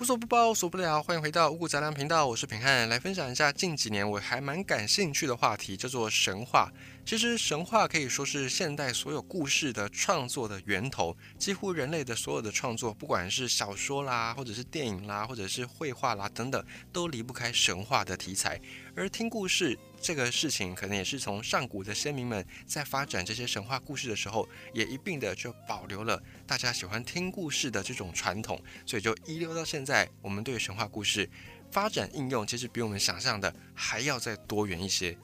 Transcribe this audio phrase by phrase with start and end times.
[0.00, 6.72] 无所不包，无所不聊，欢迎回到五谷杂粮频道，我是平汉，来分享一下近几年我还蛮感兴趣的话题，叫做神话。
[7.04, 18.58] 其实神话可以说是现代所有故事的创作的源头，几乎人类的所有的创作，不管是小说啦，或者是电影啦，或者是绘画啦等等，都离不开神话的题材。
[18.96, 30.08] 而听故事这个事情，可能也是从上古的先民们在发展这些神话故事的时候，也一并的就保留了大家喜欢听故事的这种传统，所以就遗留到现在。
[30.20, 31.28] 我们对神话故事
[31.70, 35.16] 发展应用，其实比我们想象的还要再多元一些。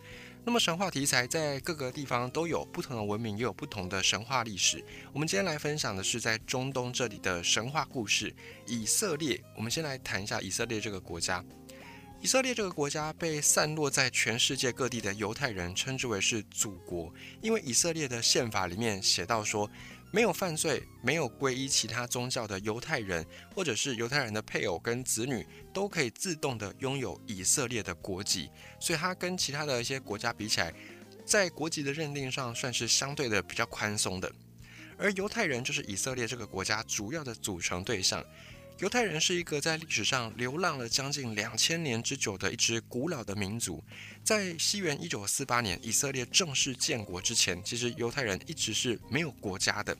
[0.44, 4.84] 那么神话题材在各个地方都有不同的文明，也有不同的神话历史。
[5.12, 8.32] 我们今天来分享的是在中东这里的神话故事——
[8.68, 9.42] 以色列。
[9.56, 11.44] 我们先来谈一下以色列这个国家。
[12.26, 19.70] 以色列这个国家被散落在全世界各地的犹太人称之为是祖国，因为以色列的宪法里面写到说，
[20.10, 28.50] 没有犯罪、没有皈依其他宗教的犹太人，或者是犹太人的配偶跟子女，都可以自动的拥有以色列的国籍。
[28.80, 30.74] 所以它跟其他的一些国家比起来，
[31.24, 34.28] 在国籍的认定上算是相对的比较宽松的。
[34.98, 38.20] 而犹太人就是以色列这个国家主要的组成对象。
[38.78, 43.82] 犹太人是一个在历史上流浪了将近两千年之久的一支古老的民族。
[44.22, 49.96] 在西元一九四八年以色列正式建国之前，其实犹太人一直是没有国家的。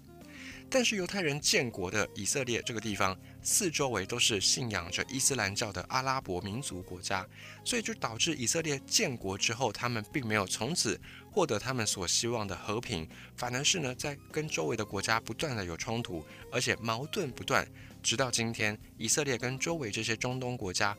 [0.69, 7.27] 但是犹太人建国的以色列这个地方，四周围都是信仰着伊斯兰教的阿拉伯民族国家，
[7.65, 17.67] 所以就导致以色列建国之后，他们并没有从此获得他们所希望的和平，反而是呢在跟周围的国家不断的有冲突，而且矛盾不断。
[18.07, 20.97] 直到今天，以色列跟周围这些中东国家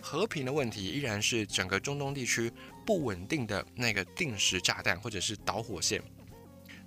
[0.00, 2.48] 和平的问题，依然是整个中东地区
[2.86, 6.00] 不稳定的那个定时炸弹或者是导火线。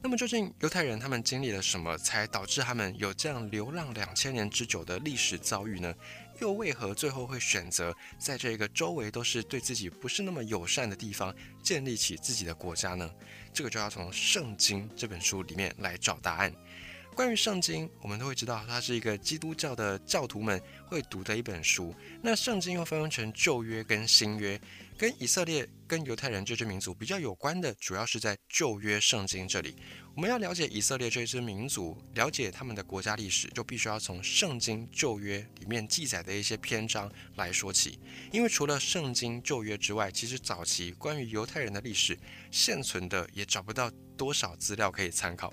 [0.01, 5.93] 那么究竟犹太人他们经历了什么，才导致他们有这样流浪两千年之久的历史遭遇呢？
[6.39, 13.11] 又为何最后会选择在这个周围都是对自己不是那么友善的地方建立起自己的国家呢？
[13.51, 16.53] 这个就要从《圣经》这本书里面来找答案。
[17.17, 21.91] 关于圣经，我们都会知道，它是一个基督教的教徒们会读的一本书。
[22.21, 24.61] 那圣经又分成旧约跟新约，
[24.95, 29.75] 跟以色列跟犹太人这支民族比较有关的，主要是在旧约圣经这里。
[30.15, 37.97] 我们要了解以色列这支民族，了解他们的国家历史，就必须要从圣经旧约里面记载的一些篇章来说起。
[38.31, 42.15] 因为除了圣经旧约之外，其实早期关于犹太人的历史，
[42.51, 45.51] 现存的也找不到多少资料可以参考。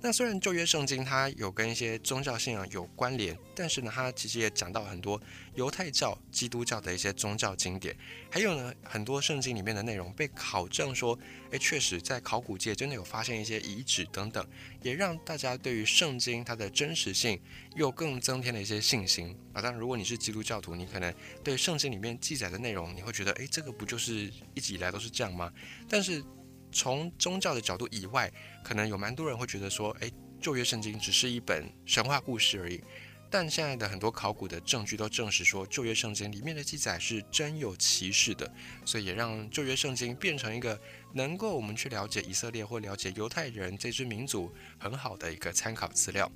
[0.00, 5.20] 那虽然旧约圣经它有跟一些宗教信仰有关联，但是呢，它其实也讲到很多
[5.56, 7.96] 犹太教、基督教的一些宗教经典，
[8.30, 11.18] 还有呢，很多圣经里面的内容被考证说，
[11.50, 14.46] 诶，确实在考古界真的有发现一些遗址等等，
[14.82, 17.40] 也让大家对于圣经它的真实性
[17.74, 19.60] 又更增添了一些信心啊。
[19.60, 25.52] 当然，如果你是基督教徒，你可能对圣经里面记载的内容，你会觉得，诶，这个不就是一直以来都是这样吗？
[25.88, 26.22] 但是
[26.70, 28.30] 从宗教的角度以外，
[28.62, 32.82] 可能有蛮多人会觉得说，诶，旧约圣经只是一本神话故事而已。
[33.30, 38.50] 但现在的很多考古的证据都证实说，旧约圣经里面的记载是真有其事的，
[38.86, 40.80] 所以也让旧约圣经变成一个
[41.12, 46.30] 能够我们去了解以色列或了解犹太人这支民族很好的一个参考资料。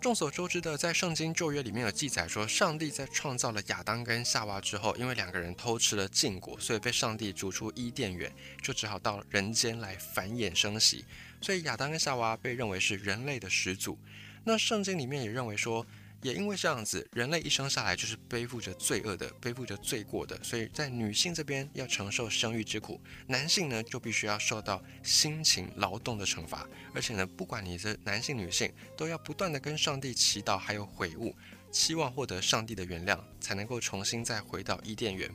[0.00, 8.32] 众所周知的，在圣经旧约里面有记载说，上帝在创造了亚当跟夏娃之后，因为两个人偷吃了禁果，所以被上帝逐出伊甸园，
[8.62, 11.04] 就只好到人间来繁衍生息。
[11.40, 13.98] 所以亚当跟夏娃被认为是人类的始祖。
[14.44, 15.84] 那圣经里面也认为说。
[16.22, 31.34] 也因为这样子，人类一生下来就是背负着罪恶的，背负着罪过的，所以在女性这边要承受生育之苦，男性呢就必须要受到辛勤劳动的惩罚，而且呢，不管你是男性女性，都要不断的跟上帝祈祷，还有悔悟，
[31.70, 35.30] 期望获得上帝的原谅，才能够重新再回到伊甸园。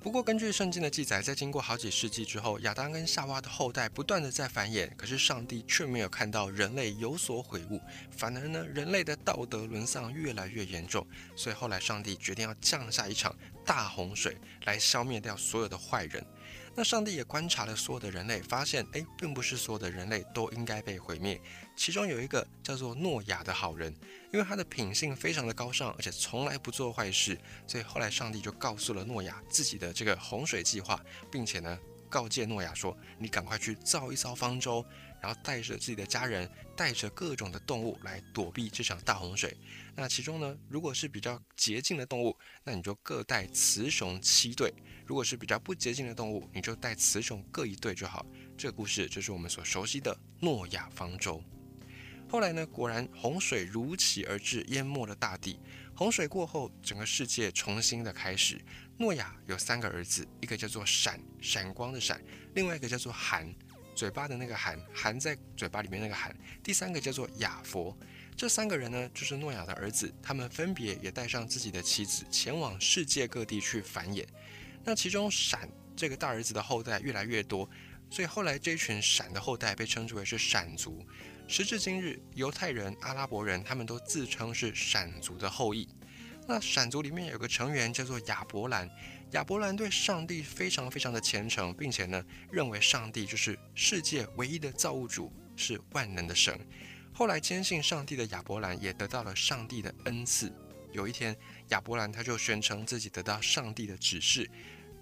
[0.00, 11.04] 不过，根据圣经的记载，在经过好几世纪之后，亚当跟夏娃的后代不断的在繁衍，可是上帝却没有看到人类有所悔悟，反而呢，人类的道德沦丧越来越严重，
[11.34, 13.34] 所以后来上帝决定要降下一场
[13.66, 14.36] 大洪水
[14.66, 16.24] 来消灭掉所有的坏人。
[16.78, 21.40] 那上帝也观察了所有的人类，发现，哎，并不是所有的人类都应该被毁灭。
[21.74, 23.92] 其中有一个叫做诺亚的好人，
[24.32, 27.36] 因为他的品性非常的高尚，而且从来不做坏事，
[27.66, 31.76] 所以后来上帝就告诉了诺亚自己的这个洪水计划，并且呢，
[32.08, 34.86] 告诫诺亚说：“你赶快去造一艘方舟。”
[35.20, 39.56] 然后带着自己的家人，带着各种的动物来躲避这场大洪水。
[39.94, 44.70] 那其中呢，如果是比较洁净的动物，那你就各带雌雄七对；
[45.06, 48.24] 如果是比较不洁净的动物，你就带雌雄各一对就好。
[48.56, 51.42] 这个故事就是我们所熟悉的诺亚方舟。
[52.30, 55.58] 后来呢，果然洪水如期而至，淹没了大地。
[55.96, 58.60] 洪水过后，整个世界重新的开始。
[58.98, 62.18] 诺亚有三个儿子，一个叫做闪，闪光的闪；
[62.54, 63.52] 另外一个叫做含，
[63.98, 67.98] 嘴巴的那个含，含在嘴巴里面那个含；第三个叫做雅佛。
[68.36, 74.24] 这三个人呢，就是诺亚的儿子，他们分别也带上自己的妻子，前往世界各地去繁衍。
[74.84, 77.68] 那其中闪这个大儿子的后代越来越多，
[78.08, 81.04] 所以后来这群闪的后代被称之为是闪族。
[81.48, 85.88] 时至今日，犹太人、阿拉伯人他们都自称是闪族的后裔。
[86.50, 88.88] 那闪族里面有个成员叫做亚伯兰，
[89.32, 96.58] 亚伯兰对上帝非常非常的虔诚，并且呢认为上帝就是世界唯一的造物主，是万能的神。
[97.12, 100.50] 后来坚信上帝的亚伯兰也得到了上帝的恩赐。
[100.90, 101.36] 有一天，
[101.68, 104.50] 亚伯兰他就宣称自己得到上帝的指示。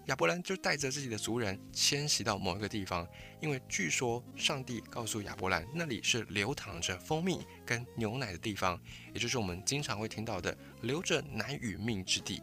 [0.06, 3.06] 亚伯兰就带着自己的族人迁徙到某一个地方，
[3.40, 8.80] 因为据说上帝告诉亚伯兰，那里是流淌着蜂蜜跟牛奶的地方，
[9.12, 12.40] 也就是我们经常会听到的流着奶与命之地。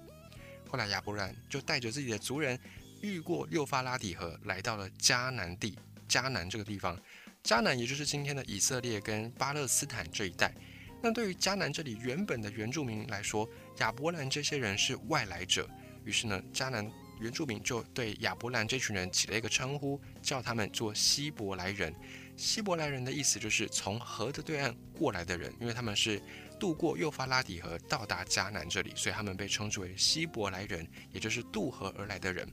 [0.70, 2.60] 后来亚伯兰就带着自己的族人，
[3.00, 5.78] 越过幼发拉底河，来到了迦南地。
[6.10, 7.00] 迦南这个地方，
[7.46, 10.54] 迦南也就是今天的以色列跟巴勒斯坦这一带。
[11.02, 15.66] 那对于迦南这里原本的原住民来说，亚伯兰这些人是外来者，
[16.04, 16.92] 于是呢，迦南。
[17.24, 21.96] 原住民就对亚伯兰这群人起了一个称呼，叫他们做希伯来人。
[22.36, 26.22] 希伯来人的意思就是从河的对岸过来的人，因为他们是
[26.60, 32.46] 渡过幼发拉底河到达迦南这里，所以他们被称之为希伯来人，也就是渡河而来的人。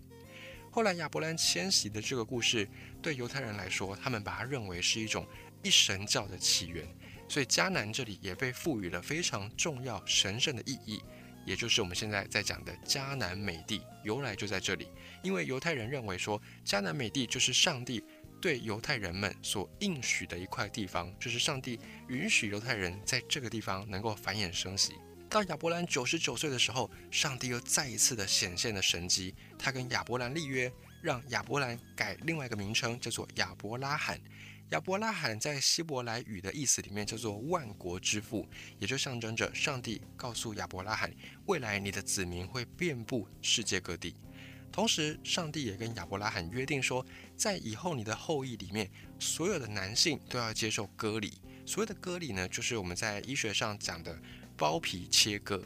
[0.70, 2.68] 后来亚伯兰迁徙的这个故事，
[3.02, 5.26] 对犹太人来说，他们把它认为是一种
[5.64, 6.86] 一神教的起源，
[7.28, 11.02] 所以迦南这里也被赋予了非常重要神圣的意义。
[11.44, 14.88] 也就是我们现在在讲的迦南美地，由来就在这里。
[15.22, 18.02] 因为犹太人认为说，迦南美地就是上帝
[18.40, 21.78] 对犹太人们所应许的一块地方，就是上帝
[22.08, 24.94] 允许犹太人在这个地方能够繁衍生息。
[25.28, 30.72] 到亚伯兰九十九岁的时候，上帝又再一次的显现了神迹，他跟亚伯兰立约，
[31.02, 34.20] 让亚伯兰改另外一个名称，叫做亚伯拉罕。
[34.70, 41.12] 亚伯拉罕在希伯来语的意思里面叫做万国之父，也就象征着上帝告诉亚伯拉罕，
[41.46, 44.14] 未来你的子民会遍布世界各地。
[44.70, 47.04] 同时，上帝也跟亚伯拉罕约定说，
[47.36, 48.88] 在以后你的后裔里面，
[49.18, 51.32] 所有的男性都要接受割礼。
[51.66, 54.16] 所谓的割礼呢，就是我们在医学上讲的
[54.56, 55.60] 包皮切割，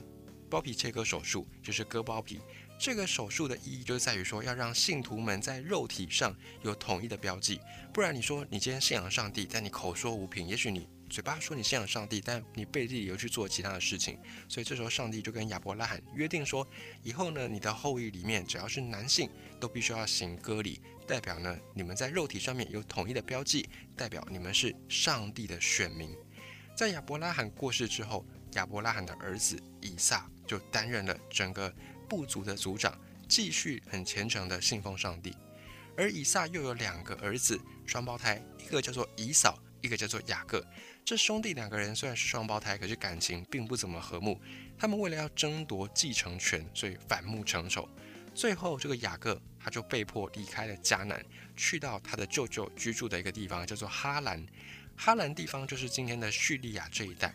[0.49, 2.41] 包皮切割手术就是割包皮。
[2.85, 7.59] 这个手术的意义就在于说，要让信徒们在肉体上有统一的标记。
[7.95, 14.19] 不然，你说你今天信仰上帝，但你口说无凭，也许你嘴巴说你信仰上帝，但你背地里又去做其他的事情。
[14.51, 16.69] 所以这时候，上帝就跟亚伯拉罕约定说，
[17.03, 23.67] 以后呢，你的后裔里面只要是男性，都必须要行割礼，代表呢你们在肉体上面有统一的标记，
[23.97, 26.15] 代表你们是上帝的选民。
[26.77, 28.27] 在亚伯拉罕过世之后，
[28.57, 31.75] 亚伯拉罕的儿子以撒就担任了整个。
[32.09, 32.99] 部族的族长
[33.29, 35.35] 继续很虔诚的信奉上帝，
[35.97, 40.65] 而以撒又有两个儿子，双胞胎，一个叫做以扫，一个叫做雅各。
[41.05, 44.41] 这兄弟两个人虽然是双胞胎，可是感情并不怎么和睦。
[44.79, 47.89] 他们为了要争夺继承权，所以反目成仇。
[48.35, 51.25] 最后，这个雅各他就被迫离开了迦南，
[51.56, 54.45] 去到他的舅舅居住的一个地方，叫做哈兰。
[54.97, 57.35] 哈兰地方就是今天的叙利亚这一带。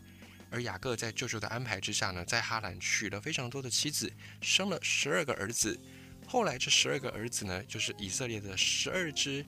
[0.52, 4.12] 而雅各在舅舅的安排之下呢，在哈兰娶了非常多的妻子，
[4.42, 5.80] 生了十二个儿子。
[6.28, 9.46] 后来这十二个儿子呢，就是以色列的十二支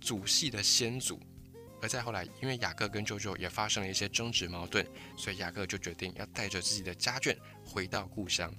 [0.00, 1.20] 祖系的先祖。
[1.82, 4.86] 而再后来，因为雅各跟舅舅也发生了一些争执矛盾，
[5.18, 8.52] 所以雅各就决定要带着自己的家眷回到故乡。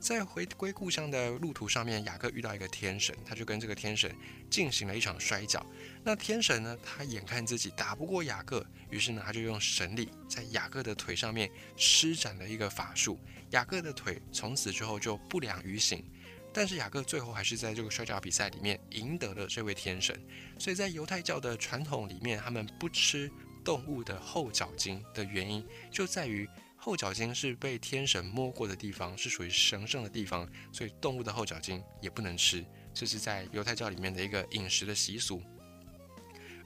[0.00, 4.14] 在回归故乡的路途上面，雅各遇到一个天神，他就跟这个天神
[4.50, 5.64] 进行了一场摔跤。
[6.02, 13.18] 那天神呢，他眼看自己打不过雅各，于是呢，他就用神力在雅各的腿上面施展了一个法术，
[13.50, 16.04] 雅各的腿从此之后就不良于行。
[16.52, 20.14] 但是雅各最后还是在这个摔跤比赛里面赢得了这位天神。
[20.58, 23.30] 所以在犹太教的传统里面，他们不吃
[23.64, 26.46] 动物的后脚筋的原因就在于。
[26.84, 32.62] 后脚筋是被天神摸过的地方，是属于神圣的地方，所以动物的后脚筋也不能吃。
[32.92, 35.42] 这是在犹太教里面的一个饮食的习俗。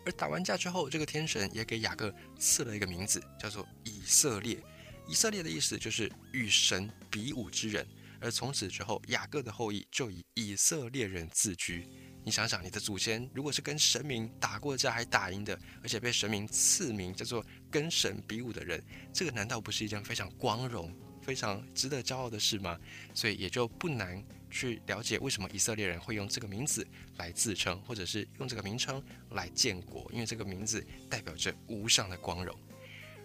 [0.04, 4.60] 而打完架之后，这个天神也给雅各赐了一个名字，叫做以色列。
[5.06, 7.86] 以色列的意思就是与神比武之人。
[8.20, 11.86] 而从此之后，雅各的后裔就以以色列人自居。
[12.24, 18.82] 你想想，你的祖先如果是跟神明打过架还打赢的，而且被神明赐名叫做跟神比武的人，
[19.12, 22.78] 这个难道不是一件非常光荣、非常值得骄傲的事吗？
[23.14, 32.54] 所以也就不难去了解为什么以色列人会用这个名字来自称，或者是用这个名称来建国，因为这个名字代表着无上的光荣。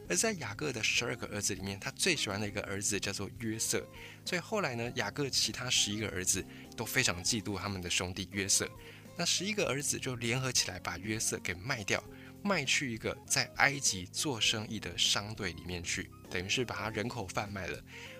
[0.09, 3.85] 而在雅各的十二个儿子里面，他最喜欢的一个儿子叫做约瑟。
[4.25, 6.45] 所以后来呢，雅各其他十一个儿子
[6.75, 8.69] 都非常嫉妒他们的兄弟约瑟。
[9.15, 12.03] 那十一个儿子就联合起来把约瑟给卖掉，
[12.43, 17.79] 卖去一个在埃及做生意的商队里面去，等于是把他人口贩卖了。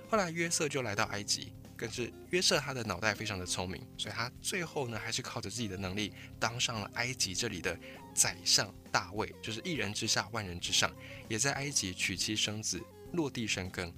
[0.10, 1.52] 后来约瑟就来到埃及。
[1.76, 7.78] 更是约瑟他的脑袋非常的聪明，所以他最后呢还是靠着自己的能力当上了埃及这里的
[8.14, 10.94] 宰相大卫，就是一人之下万人之上，
[11.28, 12.82] 也在埃及娶妻生子，
[13.14, 13.94] 落地生根。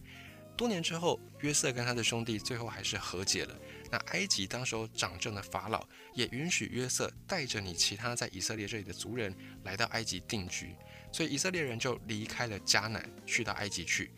[0.57, 3.53] 多年之后，约瑟跟他的兄弟最后还是和解了。
[3.91, 10.73] 那埃及当时候掌政的法老也允许约瑟带着你其他在以色列这里的族人来到埃及定居，
[11.11, 14.11] 所以以色列人就离开了迦南，去到埃及去。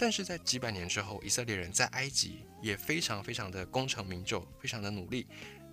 [0.00, 5.26] 但是在几百年之后，以色列人在埃及也非常非常的功成名就，非常的努力。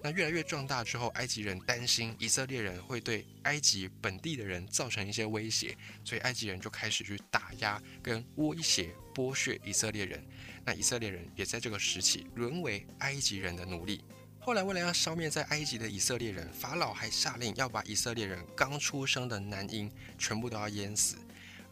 [0.04, 10.22] 那越来越壮大之后，埃及人担心以色列人会对埃及本地的人造成一些威胁，所以埃及人就开始去打压跟威胁剥削以色列人。
[10.66, 14.04] 那以色列人也在这个时期沦为埃及人的奴隶。
[14.42, 21.16] 后来为了要消灭在埃及的以色列人，法老还下令要把以色列人刚出生的男婴全部都要淹死。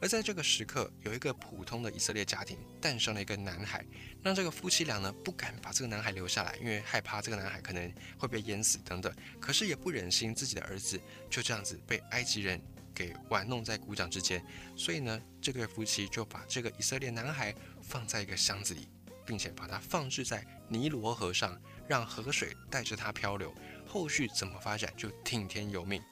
[0.01, 3.83] 而在这个时刻，有一个普通的以色列家庭诞生了一个男孩，
[4.21, 9.11] 让这个夫妻俩呢不敢把这个男孩留下来，因为害怕这个男孩可能会被淹死等等。
[9.39, 10.99] 可是也不忍心自己的儿子
[11.29, 12.61] 就这样子被埃及人
[12.93, 18.89] 给玩弄在鼓掌之间，所以呢，这对夫妻就把这个以色列男孩放在一个箱子里，
[19.25, 23.51] 并且把它放置在尼罗河上，让河水带着它漂流。
[23.87, 26.03] 后续怎么发展就听天由命。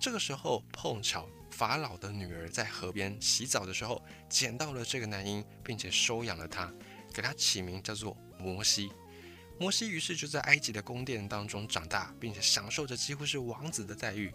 [0.00, 1.28] 这个时候碰巧。
[1.58, 4.00] 法老的女儿在河边洗澡的时候，
[4.30, 6.72] 捡到了这个男婴，并且收养了他，
[7.12, 8.92] 给他起名叫做摩西。
[9.58, 14.32] 摩西于是就在埃及的宫殿当中长大，并且享受着几乎是王子的待遇。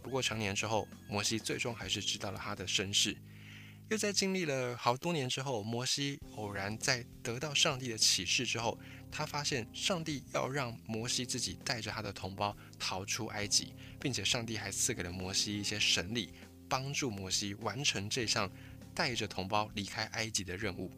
[0.00, 3.16] 不过成年之后，摩西最终还是知道了他的身世。
[3.88, 8.78] 又在经历了好多年之后，摩西偶然在得到上帝的启示之后，
[9.10, 16.32] 他发现上帝要让摩西自己带着他的同胞逃出埃及，并且上帝还赐给了摩西一些神力。
[16.70, 18.50] 帮助摩西完成这项
[18.94, 20.90] 带着同胞离开埃及的任务。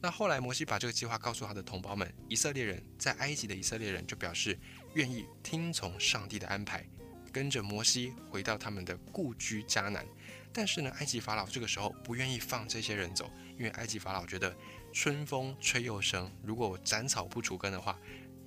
[0.00, 4.58] 那后来，摩西把这个计划告诉他的同胞们，以色列人在埃及的以色列人就表示
[4.94, 6.86] 愿意听从上帝的安排，
[7.32, 10.06] 跟着摩西回到他们的故居迦南。
[10.52, 14.56] 但是呢，埃及法老这个时候不愿意放这些人走，因为埃及法老觉得
[14.92, 17.98] 春风吹又生，如果我斩草不除根的话。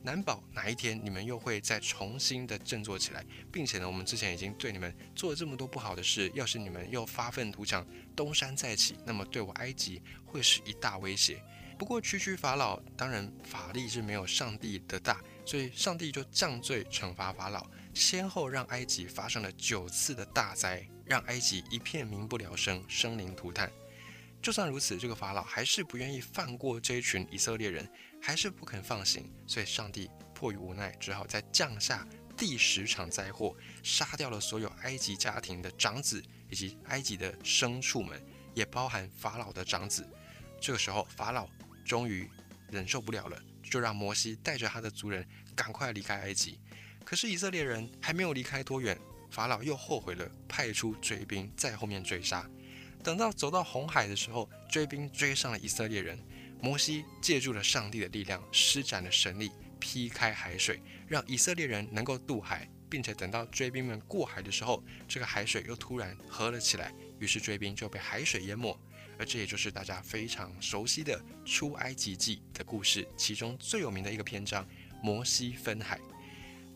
[0.01, 11.43] 难保哪一天你们又会再重新的振作起来，并且呢，我们之前已经对你们做了这么多不好的事，要是你们又发愤图强，东山再起，那么对我埃及会是一大威胁。
[11.77, 23.71] 不过区区法老，当然法力是没有上帝的大，所以上帝就降罪惩罚法老，先后让埃及发生了九次的大灾，让埃及一片民不聊生，生灵涂炭。
[24.41, 27.89] 就算如此，这个法老还是不愿意放过这一群以色列人，
[28.21, 29.31] 还是不肯放行。
[29.47, 32.07] 所以，上帝迫于无奈，只好再降下
[32.37, 38.21] 第十场灾祸，杀掉了所有埃及家庭的长子以及埃及的牲畜们，
[38.53, 40.07] 也包含法老的长子。
[40.61, 41.47] 这个时候，法老
[41.85, 42.29] 终于
[42.69, 46.59] 忍受不了了，就让摩西带着他的族人赶快离开埃及。
[47.03, 48.99] 可是，以色列人还没有离开多远，
[49.31, 52.47] 法老又后悔了，派出追兵在后面追杀。
[53.03, 56.19] 等到走到红海的时候，追兵追上了以色列人。
[56.61, 59.49] 摩西借助了上帝的力量，施展了神力，
[59.79, 68.77] 劈开海水，让以色列人能够渡海，并且等到追兵们过海的时候，这个海水又突然合了起来，于是追兵就被海水淹没。
[69.17, 74.67] 而这也就是大家非常熟悉的出埃及记的故事，其中最有名的一个篇章——
[75.03, 75.99] 摩西分海。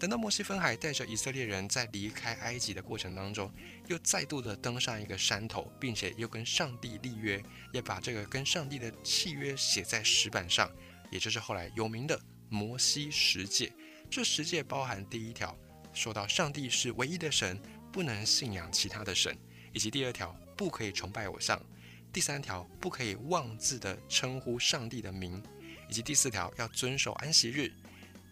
[0.03, 3.49] 等到摩西分海，带着以色列人在离开埃及的过程当中，
[3.87, 7.41] 又再度的登上一个山头，并且又跟上帝立约，
[7.71, 10.69] 也把这个跟上帝的契约写在石板上，
[11.09, 12.19] 也就是后来有名的
[12.49, 13.71] 摩西十诫。
[14.11, 15.57] 这十诫包含第一条，
[15.93, 17.57] 说到上帝是唯一的神，
[17.89, 19.33] 不能信仰其他的神；
[19.71, 21.57] 以及第二条，不可以崇拜偶像；
[22.11, 25.41] 第三条，不可以妄自的称呼上帝的名；
[25.89, 27.71] 以及第四条，要遵守安息日。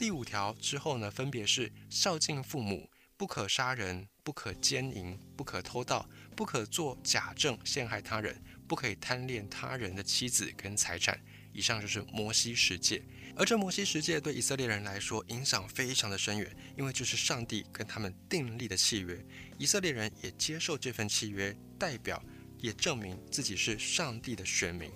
[0.01, 11.22] 第五条之后呢，分别是孝敬父母，不可杀人，不可奸淫，不可偷盗，不可做假证陷害他人，不可以贪恋他人的妻子跟财产。
[11.53, 13.03] 以上就是摩西十诫，
[13.36, 19.24] 而这摩西十诫对以色列人来说影响非常的深远，因为这是上帝跟他们订立的契约，
[19.60, 22.20] 以色列人也接受这份契约，代表
[22.58, 24.91] 也证明自己是上帝的选民。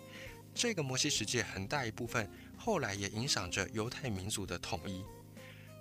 [0.56, 2.28] 这个摩西十诫很大一部分。
[2.66, 5.06] 后来也影响着犹太民族的统一。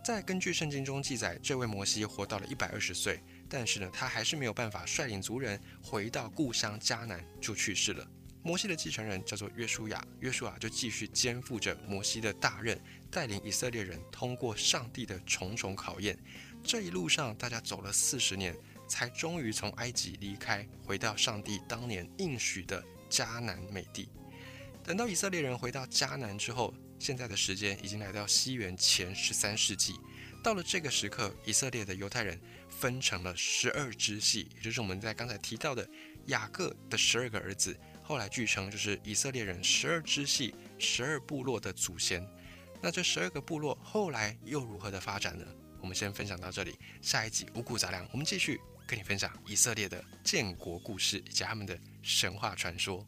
[0.04, 8.06] 在根据圣经中记载，这位摩西活到了一百二十岁，但是呢，他还是没有办法率领族人回到故乡迦南，就去世了。
[8.42, 12.78] 摩西的继承人叫做约书亚，约书亚就继续肩负着摩西的大任，
[13.10, 16.18] 带领以色列人通过上帝的重重考验。
[16.62, 18.54] 这一路上，大家走了四十年，
[18.86, 24.06] 才终于从埃及离开，回到上帝当年应许的迦南美地。
[24.84, 29.94] 等到以色列人回到迦南之后，现在的时间已经来到西元前十三世纪。
[30.42, 32.38] 到了这个时刻，以色列的犹太人
[32.68, 35.88] 分成了十二支系，也就是我们在刚才提到的
[36.26, 37.74] 雅各的十二个儿子。
[38.02, 42.22] 后来据称，就是以色列人十二支系、十二部落的祖先。
[42.82, 45.46] 那这十二个部落后来又如何的发展呢？
[45.80, 53.06] 我们先分享到这里，下一集五谷杂粮，我们继续跟你分享以色列的建国故事以及他们的神话传说。